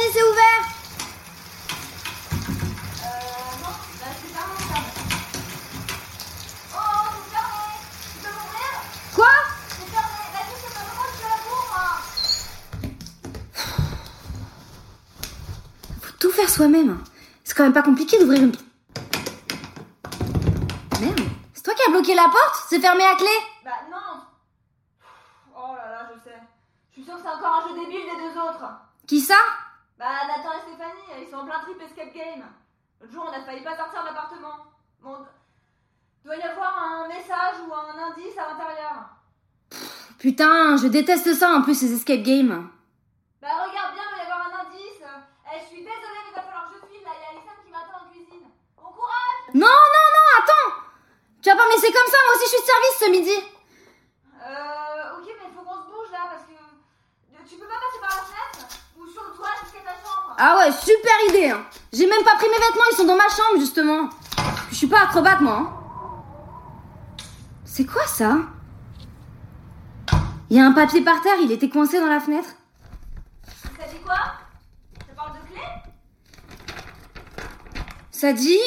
vas-y, 0.00 0.12
c'est 0.12 0.22
ouvert. 0.22 0.66
Quoi 9.14 9.26
Faut 16.00 16.12
tout 16.18 16.30
faire 16.30 16.48
soi-même. 16.48 17.02
C'est 17.44 17.54
quand 17.54 17.64
même 17.64 17.72
pas 17.72 17.82
compliqué 17.82 18.18
d'ouvrir 18.18 18.42
une. 18.42 18.52
Merde, 21.00 21.20
c'est 21.54 21.62
toi 21.62 21.74
qui 21.74 21.82
as 21.82 21.90
bloqué 21.90 22.14
la 22.14 22.24
porte 22.24 22.66
C'est 22.68 22.78
fermé 22.80 23.02
à 23.04 23.16
clé 23.16 23.26
Bah 23.64 23.70
non 23.90 24.20
Oh 25.56 25.74
là 25.74 25.90
là, 25.90 26.10
je 26.14 26.20
sais. 26.30 26.36
Je 26.90 26.94
suis 26.96 27.04
sûre 27.04 27.16
que 27.16 27.22
c'est 27.22 27.28
encore 27.28 27.64
un 27.64 27.68
jeu 27.68 27.74
débile 27.74 28.02
des 28.04 28.22
deux 28.22 28.38
autres. 28.40 28.64
Qui 29.06 29.20
ça? 29.20 29.34
Bah 30.00 30.24
Nathan 30.26 30.56
et 30.56 30.62
Stéphanie, 30.64 31.20
ils 31.20 31.28
sont 31.28 31.36
en 31.36 31.44
plein 31.44 31.60
trip 31.60 31.78
escape 31.82 32.14
game. 32.14 32.42
L'autre 32.98 33.12
jour, 33.12 33.28
on 33.28 33.32
a 33.38 33.44
failli 33.44 33.62
pas 33.62 33.76
sortir 33.76 34.00
de 34.00 34.06
l'appartement. 34.06 34.56
Bon, 35.02 35.18
doit 36.24 36.36
y 36.36 36.42
avoir 36.42 36.72
un 36.82 37.06
message 37.06 37.60
ou 37.68 37.74
un 37.74 38.08
indice 38.08 38.38
à 38.38 38.48
l'intérieur. 38.48 38.96
Putain, 40.18 40.78
je 40.78 40.86
déteste 40.86 41.34
ça 41.34 41.50
en 41.52 41.60
plus, 41.60 41.74
ces 41.74 41.92
escape 41.92 42.22
games. 42.22 42.70
Bah 43.42 43.68
regarde 43.68 43.92
bien, 43.92 44.04
il 44.08 44.16
doit 44.16 44.24
y 44.24 44.32
avoir 44.32 44.48
un 44.48 44.64
indice. 44.64 45.04
Eh, 45.52 45.60
je 45.60 45.66
suis 45.66 45.84
désolée, 45.84 46.22
mais 46.24 46.32
il 46.32 46.34
va 46.34 46.42
falloir 46.48 46.70
que 46.72 46.76
je 46.80 46.86
file 46.88 47.04
là. 47.04 47.12
Il 47.12 47.20
y 47.20 47.24
a 47.26 47.28
Alison 47.36 47.56
qui 47.62 47.70
m'attend 47.70 48.00
en 48.00 48.08
cuisine. 48.08 48.48
Bon 48.80 48.88
courage 48.96 49.52
Non, 49.52 49.68
non, 49.68 50.06
non, 50.16 50.26
attends 50.40 50.70
Tu 51.42 51.50
vas 51.50 51.56
pas 51.56 51.68
me 51.68 51.72
laisser 51.76 51.92
comme 51.92 52.08
ça, 52.08 52.16
moi 52.24 52.32
aussi 52.40 52.48
je 52.48 52.56
suis 52.56 52.64
de 52.64 52.72
service 52.72 52.96
ce 53.04 53.08
midi. 53.12 53.36
Euh, 54.48 55.20
ok, 55.20 55.28
mais 55.28 55.44
il 55.44 55.52
faut 55.52 55.60
qu'on 55.60 55.76
se 55.76 55.88
bouge 55.92 56.08
là 56.10 56.24
parce 56.32 56.48
que. 56.48 56.56
Tu 57.44 57.56
peux 57.56 57.66
pas 57.68 57.80
passer 57.84 58.00
par 58.00 58.16
la 58.16 58.24
fenêtre 58.24 58.80
Ou 58.96 59.06
sur 59.08 59.24
le 59.24 59.34
toit 59.34 59.50
jusqu'à 59.64 59.80
ta 59.82 59.96
chambre 59.98 60.29
Ah 60.42 60.56
ouais, 60.58 60.72
super 60.72 61.12
idée. 61.28 61.50
hein. 61.50 61.62
J'ai 61.92 62.06
même 62.06 62.24
pas 62.24 62.34
pris 62.36 62.46
mes 62.48 62.54
vêtements, 62.54 62.84
ils 62.90 62.96
sont 62.96 63.04
dans 63.04 63.16
ma 63.16 63.28
chambre 63.28 63.58
justement. 63.60 64.08
Je 64.70 64.74
suis 64.74 64.86
pas 64.86 65.02
acrobate 65.02 65.42
moi. 65.42 65.52
hein. 65.52 65.72
C'est 67.66 67.84
quoi 67.84 68.06
ça? 68.06 68.38
Il 70.48 70.56
y 70.56 70.60
a 70.60 70.64
un 70.64 70.72
papier 70.72 71.02
par 71.02 71.20
terre, 71.20 71.36
il 71.42 71.52
était 71.52 71.68
coincé 71.68 72.00
dans 72.00 72.06
la 72.08 72.20
fenêtre. 72.20 72.48
Ça 73.44 73.86
dit 73.86 74.00
quoi? 74.02 74.16
Ça 75.06 75.12
parle 75.14 75.32
de 75.34 75.52
clé? 75.52 75.60
Ça 78.10 78.32
dit 78.32 78.58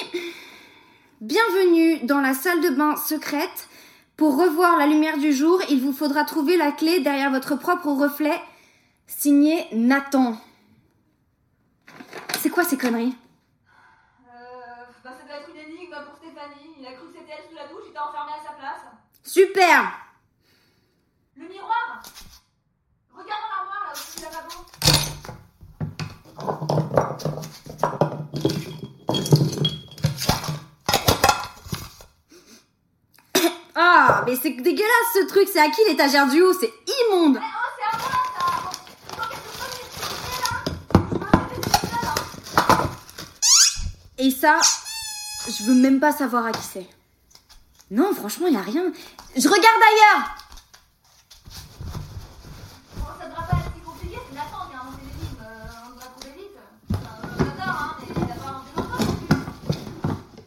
Bienvenue 1.21 2.05
dans 2.05 2.21
la 2.21 2.35
salle 2.35 2.61
de 2.61 2.69
bain 2.69 2.95
secrète. 2.97 3.67
Pour 4.15 4.37
revoir 4.37 4.77
la 4.77 4.85
lumière 4.85 5.17
du 5.17 5.33
jour, 5.33 5.59
il 5.69 5.81
vous 5.81 5.91
faudra 5.91 6.23
trouver 6.23 6.55
la 6.55 6.71
clé 6.71 6.99
derrière 6.99 7.31
votre 7.31 7.55
propre 7.55 7.87
reflet. 7.87 8.39
Signé 9.07 9.65
Nathan. 9.73 10.37
C'est 12.43 12.49
quoi 12.49 12.65
ces 12.65 12.77
conneries? 12.77 13.15
Euh. 14.27 14.83
Bah, 15.01 15.11
ça 15.17 15.25
doit 15.25 15.37
être 15.37 15.49
une 15.49 15.61
énigme 15.61 15.95
pour 16.05 16.17
Stéphanie. 16.17 16.75
Il 16.77 16.85
a 16.85 16.91
cru 16.91 17.07
que 17.07 17.13
c'était 17.17 17.35
elle 17.39 17.49
sous 17.49 17.55
la 17.55 17.69
douche, 17.69 17.83
il 17.87 17.93
t'a 17.93 18.05
enfermé 18.05 18.33
à 18.33 18.43
sa 18.45 18.51
place. 18.51 18.81
Super 19.23 19.93
Le 21.37 21.47
miroir 21.47 22.03
Regarde 23.13 23.39
dans 23.43 23.55
l'armoire 23.55 23.85
là 23.85 23.91
au-dessus 23.91 24.17
du 24.17 24.25
lavabo. 24.25 24.65
Ah, 33.75 34.23
mais 34.27 34.35
c'est 34.35 34.51
dégueulasse 34.51 35.13
ce 35.13 35.27
truc, 35.27 35.47
c'est 35.47 35.59
à 35.61 35.69
qui 35.69 35.81
l'étagère 35.87 36.27
du 36.27 36.41
haut? 36.41 36.51
C'est 36.53 36.73
immonde 37.07 37.35
Mais 37.35 37.41
oh, 37.41 37.69
c'est 37.77 37.85
à 37.85 37.97
moi 37.99 38.09
ça 38.37 38.43
Bon, 39.15 39.21
Bon, 39.21 39.27
qu'est-ce 39.29 40.01
que 40.01 40.09
tu 40.09 40.25
fais 40.25 40.41
là 40.41 40.55
Je 40.93 41.15
me 41.15 41.25
fais 41.49 41.59
des 41.61 41.91
là 41.91 42.13
Et 44.17 44.29
ça, 44.31 44.59
je 45.47 45.63
veux 45.63 45.73
même 45.73 45.99
pas 45.99 46.11
savoir 46.11 46.45
à 46.45 46.51
qui 46.51 46.61
c'est. 46.61 46.87
Non, 47.89 48.13
franchement, 48.13 48.47
y 48.47 48.55
a 48.55 48.61
rien. 48.61 48.91
Je 49.35 49.47
regarde 49.47 49.65
ailleurs 49.65 50.35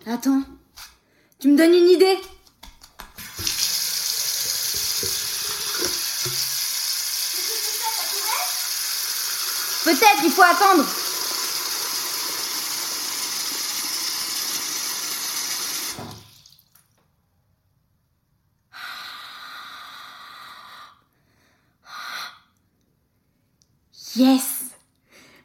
il. 0.04 0.12
Attends, 0.12 0.42
tu 1.40 1.48
me 1.48 1.56
donnes 1.58 1.74
une 1.74 1.88
idée? 1.90 2.18
Peut-être, 9.84 10.22
il 10.24 10.30
faut 10.30 10.42
attendre. 10.42 10.84
Yes 24.16 24.74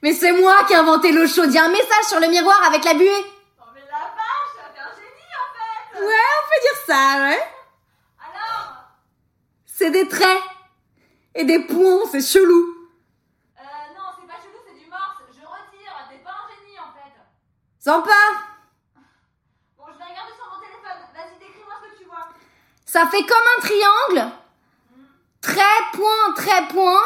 Mais 0.02 0.14
c'est 0.14 0.32
moi 0.32 0.64
qui 0.64 0.74
ai 0.74 0.78
inventé 0.78 1.12
l'eau 1.12 1.28
chaude. 1.28 1.50
Il 1.50 1.56
y 1.56 1.58
a 1.58 1.66
un 1.66 1.70
message 1.70 2.06
sur 2.08 2.20
le 2.22 2.28
miroir 2.28 2.64
avec 2.66 2.86
la 2.86 2.94
buée. 2.94 3.26
Oh, 3.60 3.64
mais 3.74 3.82
la 3.82 3.98
vache, 4.16 4.74
t'es 4.74 4.80
un 4.80 4.96
génie 4.96 5.34
en 5.36 6.00
fait 6.00 6.06
Ouais, 6.06 6.26
on 6.38 6.48
peut 6.48 6.62
dire 6.62 6.80
ça, 6.86 7.22
ouais. 7.22 7.42
Alors 8.20 8.86
C'est 9.66 9.92
des 9.92 10.08
traits. 10.08 10.42
Et 11.36 11.44
des 11.44 11.60
points, 11.60 12.00
c'est 12.12 12.22
chelou. 12.22 12.90
Euh, 13.58 13.62
non, 13.96 14.04
c'est 14.20 14.28
pas 14.28 14.40
chelou, 14.42 14.58
c'est 14.66 14.80
du 14.82 14.90
morse. 14.90 15.20
Je 15.30 15.42
retire, 15.42 15.92
t'es 16.10 16.18
pas 16.24 16.32
un 16.32 16.48
génie 16.56 16.80
en 16.80 16.94
fait. 16.94 17.14
Sympa 17.80 18.12
Bon, 19.78 19.84
je 19.92 19.98
vais 19.98 20.04
regarder 20.04 20.34
sur 20.36 20.48
mon 20.48 20.62
téléphone. 20.62 21.08
Vas-y, 21.14 21.40
décris-moi 21.40 21.74
ce 21.84 21.92
que 21.92 21.98
tu 21.98 22.06
vois. 22.06 22.28
Ça 22.86 23.06
fait 23.08 23.26
comme 23.26 23.48
un 23.58 23.62
triangle. 23.62 24.32
Trait, 25.42 25.82
point, 25.94 26.34
trait, 26.36 26.68
point. 26.70 27.02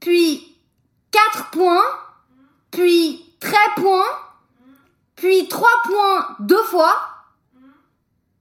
Puis 0.00 0.51
quatre 1.12 1.50
points. 1.50 1.84
Puis 2.72 3.36
trait, 3.38 3.56
point. 3.76 4.04
Puis 5.14 5.46
trois 5.48 5.82
points 5.84 6.36
deux 6.40 6.64
fois. 6.64 7.08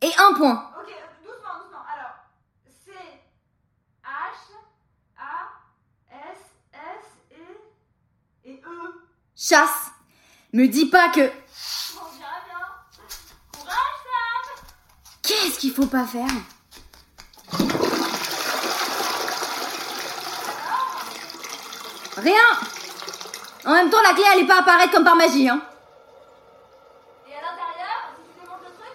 Et 0.01 0.11
un 0.17 0.33
point. 0.33 0.71
Ok, 0.79 0.87
doucement, 1.23 1.59
doucement. 1.59 1.85
Alors, 1.93 2.15
C, 2.85 2.91
H, 4.03 4.07
A, 5.15 5.51
S, 6.11 6.39
S, 6.73 7.39
et 8.45 8.61
E. 8.65 9.05
Chasse. 9.35 9.91
Me 10.53 10.67
dis 10.67 10.87
pas 10.87 11.09
que... 11.09 11.21
On 11.21 12.17
bien. 12.17 12.57
Courage, 13.51 13.75
Sam 14.03 14.65
Qu'est-ce 15.21 15.59
qu'il 15.59 15.73
faut 15.73 15.85
pas 15.85 16.05
faire? 16.05 16.27
Rien 22.21 22.33
En 23.65 23.73
même 23.73 23.89
temps, 23.89 24.01
la 24.03 24.13
clé, 24.13 24.23
elle 24.31 24.41
est 24.41 24.47
pas 24.47 24.59
apparaître 24.59 24.91
comme 24.91 25.03
par 25.03 25.15
magie, 25.15 25.49
hein. 25.49 25.59
Et 27.27 27.33
à 27.33 27.41
l'intérieur, 27.41 28.11
si 28.15 28.21
tu 28.27 28.33
démontes 28.43 28.61
le 28.63 28.69
truc 28.77 28.93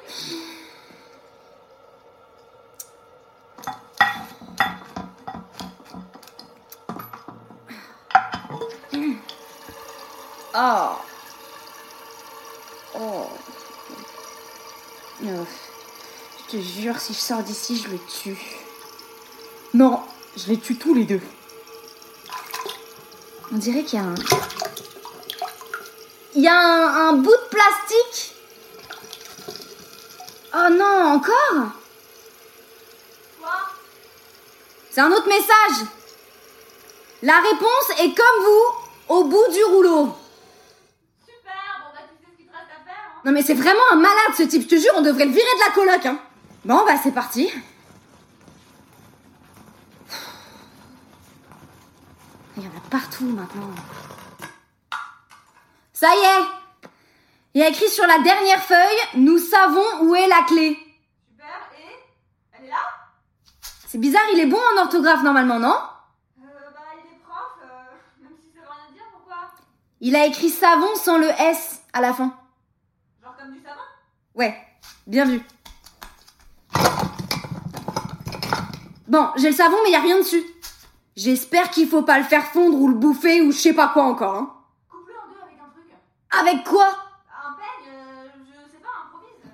Oh. 10.55 10.97
Oh. 12.95 13.29
Oh. 15.25 15.47
Je 16.39 16.45
te 16.53 16.59
jure, 16.63 17.01
si 17.01 17.13
je 17.13 17.19
sors 17.19 17.43
d'ici, 17.43 17.77
je 17.77 17.89
le 17.91 17.99
tue. 17.99 18.39
Non, 19.75 20.01
je 20.37 20.47
les 20.47 20.61
tue 20.61 20.77
tous 20.77 20.95
les 20.95 21.05
deux. 21.05 21.21
On 23.57 23.59
dirait 23.59 23.85
qu'il 23.85 23.99
y 23.99 24.03
a 24.03 24.05
un. 24.05 24.15
Il 26.35 26.43
y 26.43 26.47
a 26.47 26.53
un, 26.53 27.09
un 27.09 27.13
bout 27.15 27.31
de 27.31 27.49
plastique. 27.49 28.35
Oh 30.55 30.69
non, 30.73 31.15
encore? 31.15 31.73
Quoi 33.41 33.53
C'est 34.91 35.01
un 35.01 35.11
autre 35.11 35.27
message. 35.27 35.89
La 37.23 37.41
réponse 37.41 37.99
est 37.99 38.15
comme 38.15 38.45
vous, 38.45 39.15
au 39.15 39.25
bout 39.25 39.51
du 39.51 39.65
rouleau. 39.65 40.15
Super, 41.25 41.81
bon 41.81 41.95
bah 41.95 42.03
tu 42.07 42.27
sais 42.27 42.31
ce 42.31 42.37
qu'il 42.37 42.47
te 42.47 42.53
reste 42.53 42.67
à 42.71 42.85
faire. 42.85 42.95
Hein. 43.09 43.21
Non 43.25 43.33
mais 43.33 43.41
c'est 43.41 43.55
vraiment 43.55 43.81
un 43.91 43.97
malade 43.97 44.35
ce 44.37 44.43
type, 44.43 44.65
je 44.65 44.69
te 44.69 44.79
jure, 44.79 44.93
on 44.97 45.01
devrait 45.01 45.25
le 45.25 45.33
virer 45.33 45.45
de 45.45 45.67
la 45.67 45.73
coloc. 45.75 46.05
Hein. 46.05 46.19
Bon 46.67 46.85
bah 46.85 46.97
c'est 47.03 47.15
parti. 47.15 47.51
Il 52.59 52.65
maintenant. 53.25 53.71
Ça 55.93 56.09
y 56.15 56.19
est 56.19 56.47
Il 57.55 57.61
y 57.61 57.65
a 57.65 57.69
écrit 57.69 57.89
sur 57.89 58.07
la 58.07 58.19
dernière 58.19 58.63
feuille, 58.63 58.99
nous 59.15 59.39
savons 59.39 60.03
où 60.03 60.15
est 60.15 60.29
la 60.29 60.43
clé. 60.47 60.79
Super, 61.29 61.47
et 61.79 62.59
Elle 62.59 62.67
est 62.67 62.69
là? 62.69 62.77
C'est 63.87 63.99
bizarre, 63.99 64.23
il 64.33 64.41
est 64.41 64.47
bon 64.47 64.61
en 64.75 64.83
orthographe 64.83 65.23
normalement, 65.23 65.59
non? 65.59 65.69
Euh, 65.69 66.45
bah, 66.75 66.81
il 67.03 67.13
est 67.15 67.21
prof, 67.23 67.57
euh, 67.63 68.23
même 68.23 68.37
si 68.39 68.53
ça 68.55 68.61
veut 68.61 68.67
rien 68.69 68.93
dire, 68.93 69.05
pourquoi? 69.13 69.37
Il 70.01 70.17
a 70.17 70.27
écrit 70.27 70.51
savon 70.51 70.95
sans 70.97 71.17
le 71.19 71.29
S 71.29 71.83
à 71.93 72.01
la 72.03 72.13
fin. 72.13 72.37
Genre 73.23 73.37
comme 73.39 73.53
du 73.53 73.61
savon? 73.63 73.81
Ouais, 74.35 74.55
bien 75.07 75.25
vu. 75.25 75.41
Bon, 79.09 79.31
j'ai 79.37 79.51
le 79.51 79.57
savon, 79.57 79.77
mais 79.85 79.93
y 79.93 79.97
a 79.97 80.01
rien 80.01 80.19
dessus. 80.19 80.45
J'espère 81.17 81.71
qu'il 81.71 81.89
faut 81.89 82.03
pas 82.03 82.19
le 82.19 82.25
faire 82.25 82.45
fondre 82.45 82.79
ou 82.79 82.89
le 82.89 82.95
bouffer 82.95 83.41
ou 83.41 83.51
je 83.51 83.57
sais 83.57 83.73
pas 83.73 83.89
quoi 83.89 84.05
encore. 84.05 84.35
Hein. 84.35 84.53
Coupe-le 84.91 85.15
en 85.15 85.29
deux 85.33 85.41
avec 85.43 85.59
un 85.59 85.71
truc. 85.73 85.87
Avec 86.31 86.63
quoi? 86.65 86.89
Un 87.43 87.55
peigne, 87.55 87.91
euh, 87.91 88.29
je 88.45 88.53
sais 88.71 88.83
pas, 88.83 88.93
improvise. 89.07 89.51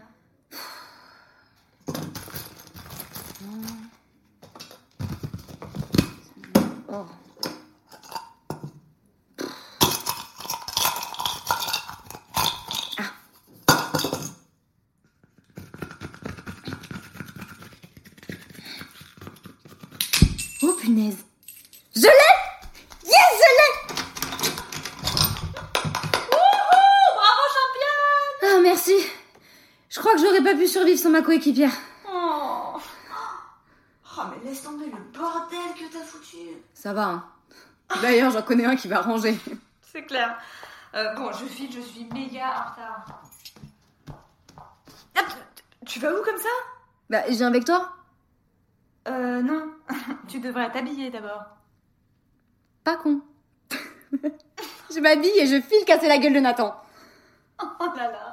Oh. 6.91 7.07
Oh 7.09 7.22
Je 21.95 22.01
l'ai 22.01 22.35
Yes, 23.05 23.33
je 23.41 23.49
l'ai 23.59 23.73
Bravo, 27.15 27.45
championne 27.55 28.43
Ah, 28.43 28.61
merci. 28.63 28.95
Je 29.89 29.99
crois 30.01 30.13
que 30.15 30.21
j'aurais 30.21 30.43
pas 30.43 30.55
pu 30.55 30.67
survivre 30.67 30.99
sans 30.99 31.11
ma 31.11 31.23
coéquipière. 31.23 31.73
Oh. 32.11 32.77
oh, 34.17 34.21
mais 34.31 34.49
laisse 34.51 34.63
tomber 34.63 34.87
le 34.87 35.19
bordel 35.19 35.59
que 35.79 35.93
t'as 35.93 36.05
foutu. 36.05 36.39
Ça 36.75 36.93
va, 36.93 37.05
hein. 37.09 37.25
D'ailleurs, 38.01 38.31
j'en 38.31 38.43
connais 38.43 38.65
un 38.65 38.77
qui 38.77 38.89
va 38.89 39.01
ranger. 39.03 39.39
C'est 39.83 40.05
clair. 40.05 40.39
Euh, 40.95 41.13
bon, 41.15 41.31
je 41.33 41.45
file, 41.45 41.71
je 41.73 41.81
suis 41.81 42.05
méga 42.05 42.47
en 42.47 42.71
retard. 42.71 43.23
Ah, 45.15 45.21
tu- 45.29 45.87
tu 45.87 46.01
vas 46.01 46.13
où 46.19 46.23
comme 46.25 46.39
ça? 46.39 46.49
Bah, 47.11 47.23
je 47.29 47.35
viens 47.35 47.49
avec 47.49 47.65
toi 47.67 47.93
Euh, 49.09 49.43
non. 49.43 49.75
tu 50.29 50.41
devrais 50.41 50.71
t'habiller 50.73 51.11
d'abord. 51.11 51.43
Pas 52.85 52.97
con. 52.97 53.21
je 53.71 55.01
m'habille 55.01 55.39
et 55.39 55.47
je 55.47 55.61
file 55.61 55.85
casser 55.85 56.09
la 56.09 56.19
gueule 56.19 56.35
de 56.35 56.41
Nathan. 56.41 56.75
Oh 57.61 57.87
là 57.97 58.11
là. 58.11 58.32